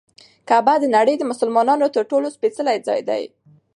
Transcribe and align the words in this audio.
کعبه 0.47 0.73
د 0.79 0.85
نړۍ 0.95 1.15
د 1.17 1.23
مسلمانانو 1.31 1.93
تر 1.95 2.03
ټولو 2.11 2.27
سپېڅلی 2.35 2.77
ځای 2.87 2.99
دی. 3.09 3.23